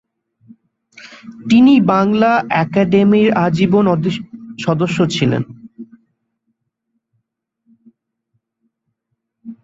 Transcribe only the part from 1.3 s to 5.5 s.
তিনি বাংলা একাডেমীর আজীবন সদস্য ছিলেন।